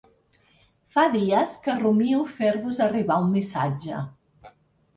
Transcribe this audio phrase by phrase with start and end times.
[0.95, 4.05] Fa dies que rumio fer-vos arribar un missatge.